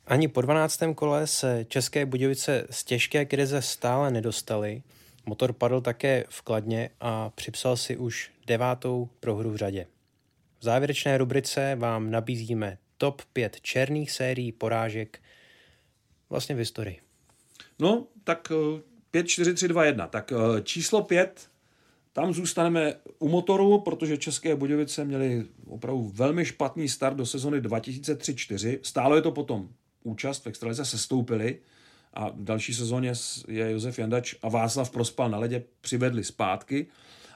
[0.09, 0.79] Ani po 12.
[0.95, 4.83] kole se České Budějovice z těžké krize stále nedostaly.
[5.25, 9.85] Motor padl také v Kladně a připsal si už devátou prohru v řadě.
[10.59, 15.19] V závěrečné rubrice vám nabízíme top 5 černých sérií porážek
[16.29, 16.99] vlastně v historii.
[17.79, 18.81] No, tak eh,
[19.11, 20.07] 5, 4, 3, 2, 1.
[20.07, 21.49] Tak eh, číslo 5,
[22.13, 28.79] tam zůstaneme u motoru, protože České Budějovice měli opravdu velmi špatný start do sezony 2003-4.
[28.81, 29.69] Stálo je to potom
[30.03, 31.59] účast v extralize, se stoupili
[32.13, 33.13] a v další sezóně
[33.47, 36.87] je Josef Jandač a Václav Prospal na ledě přivedli zpátky,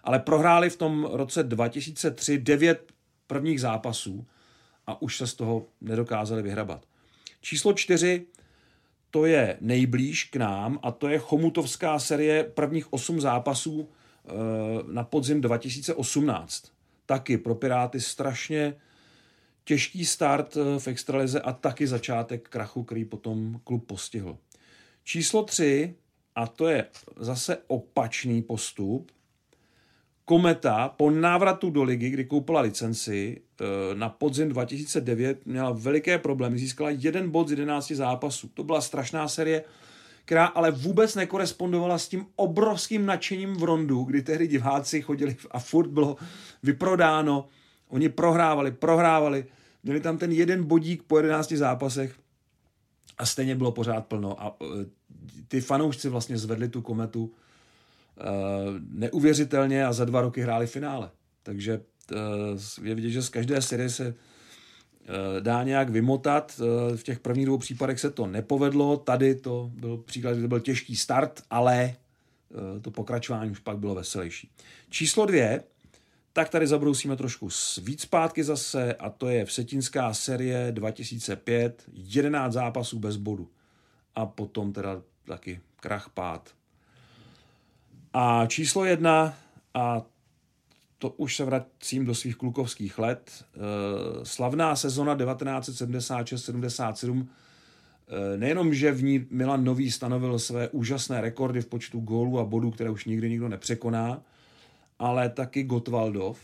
[0.04, 2.92] ale prohráli v tom roce 2003 devět
[3.28, 4.26] prvních zápasů
[4.88, 6.86] a už se z toho nedokázali vyhrabat.
[7.42, 8.26] Číslo čtyři,
[9.12, 14.32] to je nejblíž k nám a to je Chomutovská série prvních osm zápasů eh,
[14.92, 16.72] na podzim 2018.
[17.06, 18.76] Taky pro Piráty strašně
[19.64, 24.38] těžký start eh, v extralize a taky začátek krachu, který potom klub postihl.
[25.04, 25.96] Číslo tři,
[26.36, 26.86] a to je
[27.20, 29.12] zase opačný postup,
[30.26, 36.60] Kometa po návratu do ligy, kdy koupila licenci eh, na podzim 2009, měla veliké problémy,
[36.60, 38.48] získala jeden bod z 11 zápasů.
[38.54, 39.64] To byla strašná série,
[40.26, 45.60] která ale vůbec nekorespondovala s tím obrovským nadšením v rondu, kdy tehdy diváci chodili a
[45.60, 46.16] furt bylo
[46.64, 47.48] vyprodáno.
[47.94, 49.46] Oni prohrávali, prohrávali,
[49.84, 52.16] měli tam ten jeden bodík po 11 zápasech
[53.18, 54.44] a stejně bylo pořád plno.
[54.44, 54.86] A eh,
[55.48, 57.32] ty fanoušci vlastně zvedli tu kometu
[58.18, 61.10] Eh, neuvěřitelně a za dva roky hráli finále.
[61.44, 61.82] Takže
[62.12, 62.18] eh,
[62.84, 64.16] je vidět, že z každé série se
[65.40, 66.62] dá nějak vymotat.
[66.96, 68.98] V těch prvních dvou případech se to nepovedlo.
[68.98, 71.96] Tady to byl příklad, to byl těžký start, ale
[72.82, 74.50] to pokračování už pak bylo veselější.
[74.90, 75.64] Číslo dvě,
[76.34, 77.50] tak tady zabrousíme trošku
[77.82, 83.50] víc zpátky zase a to je Vsetinská série 2005, 11 zápasů bez bodu.
[84.16, 86.54] A potom teda taky krach pád
[88.14, 89.36] a číslo jedna,
[89.74, 90.02] a
[90.98, 93.60] to už se vracím do svých klukovských let, eh,
[94.24, 97.30] slavná sezona 1976-77,
[98.08, 102.46] eh, nejenom, že v ní Milan Nový stanovil své úžasné rekordy v počtu gólů a
[102.46, 104.22] bodů, které už nikdy nikdo nepřekoná,
[105.04, 106.40] ale taky Gotwaldov,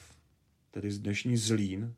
[0.71, 1.93] tedy dnešní Zlín,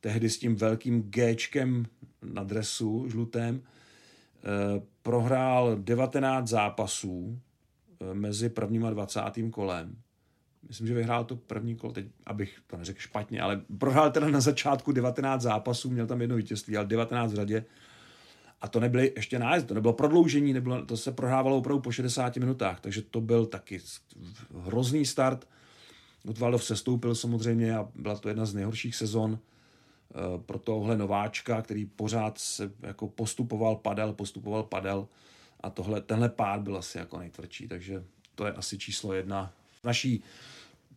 [0.00, 1.86] tehdy s tím velkým Gčkem
[2.22, 7.38] na dresu žlutém, eh, prohrál 19 zápasů,
[8.10, 9.96] Eh, mezi prvním a dvacátým kolem.
[10.68, 14.40] Myslím, že vyhrál to první kolo, teď abych to neřekl špatně, ale prohrál teda na
[14.40, 17.64] začátku 19 zápasů, měl tam jedno vítězství, ale 19 v řadě.
[18.60, 22.36] A to nebyly ještě nájezdy, to nebylo prodloužení, nebylo, to se prohrávalo opravdu po 60
[22.36, 23.80] minutách, takže to byl taky
[24.64, 25.48] hrozný start.
[26.24, 31.62] Gottwaldov se stoupil samozřejmě a byla to jedna z nejhorších sezon eh, pro tohle nováčka,
[31.62, 35.08] který pořád se jako postupoval, padel, postupoval, padel
[35.60, 38.04] a tohle, tenhle pád byl asi jako nejtvrdší, takže
[38.34, 39.52] to je asi číslo jedna
[39.82, 40.22] v naší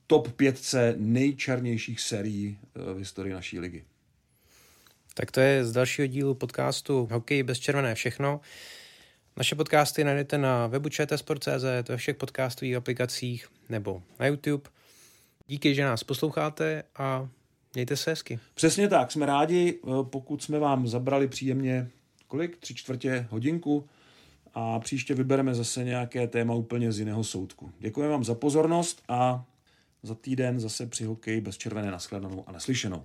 [0.08, 3.84] top pětce nejčernějších serií eh, v historii naší ligy.
[5.14, 8.42] Tak to je z dalšího dílu podcastu Hokej bez červené všechno.
[9.38, 14.77] Naše podcasty najdete na webu čtsport.cz, ve všech podcastových aplikacích nebo na YouTube.
[15.48, 17.30] Díky, že nás posloucháte a
[17.74, 18.39] mějte se hezky.
[18.54, 21.89] Přesně tak, jsme rádi, eh, pokud jsme vám zabrali příjemně
[22.28, 22.58] kolik?
[22.58, 23.86] Tři čtvrtě hodinku
[24.54, 27.72] a příště vybereme zase nějaké téma úplně z jiného soudku.
[27.80, 29.45] Děkujeme vám za pozornost a
[30.04, 33.04] za týden zase při hokeji bez červené naschledanou a naslyšenou.